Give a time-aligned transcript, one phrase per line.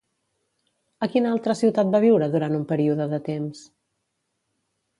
[1.05, 3.63] A quina altra ciutat va viure durant un període de temps?